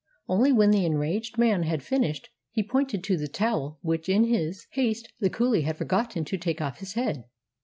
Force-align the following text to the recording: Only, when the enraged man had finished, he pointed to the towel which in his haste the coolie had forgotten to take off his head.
Only, 0.27 0.51
when 0.51 0.71
the 0.71 0.83
enraged 0.83 1.37
man 1.37 1.61
had 1.61 1.83
finished, 1.83 2.29
he 2.49 2.63
pointed 2.63 3.03
to 3.03 3.17
the 3.17 3.27
towel 3.27 3.77
which 3.83 4.09
in 4.09 4.23
his 4.23 4.65
haste 4.71 5.13
the 5.19 5.29
coolie 5.29 5.61
had 5.61 5.77
forgotten 5.77 6.25
to 6.25 6.37
take 6.39 6.59
off 6.59 6.79
his 6.79 6.93
head. 6.93 7.25